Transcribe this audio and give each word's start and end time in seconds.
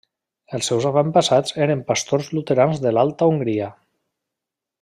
Els 0.57 0.69
seus 0.71 0.87
avantpassats 0.89 1.53
eren 1.67 1.85
pastors 1.91 2.31
luterans 2.39 2.83
de 2.87 2.97
l'alta 2.99 3.31
Hongria. 3.35 3.73